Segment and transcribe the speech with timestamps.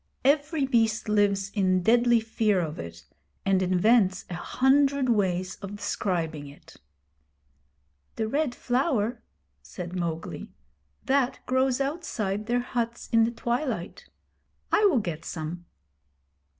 [0.25, 3.05] Every beast lives in deadly fear of it,
[3.45, 6.77] and invents a hundred ways of describing it.
[8.15, 9.21] 'The Red Flower?'
[9.61, 10.49] said Mowgli.
[11.05, 14.09] 'That grows outside their huts in the twilight.
[14.71, 15.65] I will get some.'